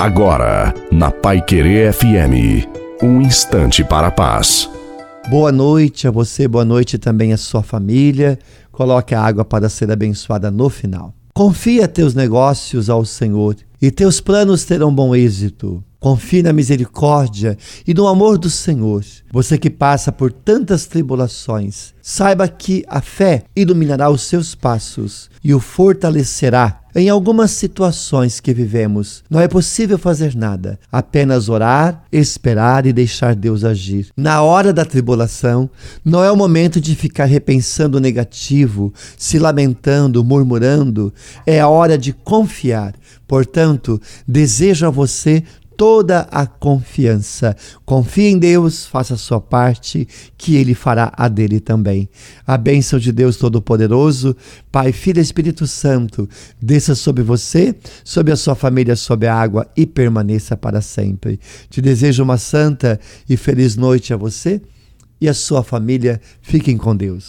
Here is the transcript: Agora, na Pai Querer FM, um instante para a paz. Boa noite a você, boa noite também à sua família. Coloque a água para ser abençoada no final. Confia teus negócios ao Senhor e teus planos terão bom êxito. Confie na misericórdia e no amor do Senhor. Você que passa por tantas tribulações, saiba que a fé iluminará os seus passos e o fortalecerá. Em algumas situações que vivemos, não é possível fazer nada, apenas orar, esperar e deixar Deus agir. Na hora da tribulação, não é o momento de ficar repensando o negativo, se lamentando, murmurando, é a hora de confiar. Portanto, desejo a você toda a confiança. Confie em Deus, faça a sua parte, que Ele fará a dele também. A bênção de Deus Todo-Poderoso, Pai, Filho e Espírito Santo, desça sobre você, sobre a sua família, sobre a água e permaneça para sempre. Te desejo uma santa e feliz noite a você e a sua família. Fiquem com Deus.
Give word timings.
Agora, 0.00 0.72
na 0.90 1.10
Pai 1.10 1.42
Querer 1.42 1.92
FM, 1.92 2.66
um 3.02 3.20
instante 3.20 3.84
para 3.84 4.06
a 4.06 4.10
paz. 4.10 4.66
Boa 5.28 5.52
noite 5.52 6.08
a 6.08 6.10
você, 6.10 6.48
boa 6.48 6.64
noite 6.64 6.96
também 6.96 7.34
à 7.34 7.36
sua 7.36 7.62
família. 7.62 8.38
Coloque 8.72 9.14
a 9.14 9.20
água 9.20 9.44
para 9.44 9.68
ser 9.68 9.90
abençoada 9.90 10.50
no 10.50 10.70
final. 10.70 11.12
Confia 11.34 11.86
teus 11.86 12.14
negócios 12.14 12.88
ao 12.88 13.04
Senhor 13.04 13.56
e 13.82 13.90
teus 13.90 14.22
planos 14.22 14.64
terão 14.64 14.90
bom 14.90 15.14
êxito. 15.14 15.84
Confie 15.98 16.42
na 16.42 16.54
misericórdia 16.54 17.58
e 17.86 17.92
no 17.92 18.08
amor 18.08 18.38
do 18.38 18.48
Senhor. 18.48 19.04
Você 19.30 19.58
que 19.58 19.68
passa 19.68 20.10
por 20.10 20.32
tantas 20.32 20.86
tribulações, 20.86 21.92
saiba 22.00 22.48
que 22.48 22.82
a 22.88 23.02
fé 23.02 23.42
iluminará 23.54 24.08
os 24.08 24.22
seus 24.22 24.54
passos 24.54 25.28
e 25.44 25.52
o 25.52 25.60
fortalecerá. 25.60 26.79
Em 26.94 27.08
algumas 27.08 27.52
situações 27.52 28.40
que 28.40 28.52
vivemos, 28.52 29.22
não 29.30 29.40
é 29.40 29.46
possível 29.46 29.96
fazer 29.96 30.34
nada, 30.34 30.78
apenas 30.90 31.48
orar, 31.48 32.02
esperar 32.10 32.84
e 32.84 32.92
deixar 32.92 33.36
Deus 33.36 33.62
agir. 33.62 34.08
Na 34.16 34.42
hora 34.42 34.72
da 34.72 34.84
tribulação, 34.84 35.70
não 36.04 36.24
é 36.24 36.32
o 36.32 36.36
momento 36.36 36.80
de 36.80 36.96
ficar 36.96 37.26
repensando 37.26 37.98
o 37.98 38.00
negativo, 38.00 38.92
se 39.16 39.38
lamentando, 39.38 40.24
murmurando, 40.24 41.12
é 41.46 41.60
a 41.60 41.68
hora 41.68 41.96
de 41.96 42.12
confiar. 42.12 42.94
Portanto, 43.26 44.00
desejo 44.26 44.86
a 44.86 44.90
você 44.90 45.44
toda 45.80 46.28
a 46.30 46.44
confiança. 46.44 47.56
Confie 47.86 48.26
em 48.26 48.38
Deus, 48.38 48.84
faça 48.84 49.14
a 49.14 49.16
sua 49.16 49.40
parte, 49.40 50.06
que 50.36 50.56
Ele 50.56 50.74
fará 50.74 51.10
a 51.16 51.26
dele 51.26 51.58
também. 51.58 52.06
A 52.46 52.58
bênção 52.58 52.98
de 52.98 53.10
Deus 53.10 53.38
Todo-Poderoso, 53.38 54.36
Pai, 54.70 54.92
Filho 54.92 55.20
e 55.20 55.22
Espírito 55.22 55.66
Santo, 55.66 56.28
desça 56.60 56.94
sobre 56.94 57.22
você, 57.22 57.74
sobre 58.04 58.30
a 58.30 58.36
sua 58.36 58.54
família, 58.54 58.94
sobre 58.94 59.26
a 59.26 59.34
água 59.34 59.66
e 59.74 59.86
permaneça 59.86 60.54
para 60.54 60.82
sempre. 60.82 61.40
Te 61.70 61.80
desejo 61.80 62.24
uma 62.24 62.36
santa 62.36 63.00
e 63.26 63.34
feliz 63.34 63.74
noite 63.74 64.12
a 64.12 64.18
você 64.18 64.60
e 65.18 65.30
a 65.30 65.32
sua 65.32 65.62
família. 65.62 66.20
Fiquem 66.42 66.76
com 66.76 66.94
Deus. 66.94 67.28